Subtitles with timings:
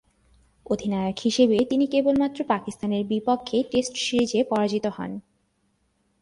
[0.65, 5.11] অধিনায়ক হিসেবে তিনি কেবলমাত্র পাকিস্তানের বিপক্ষে টেস্ট সিরিজে পরাজিত হন।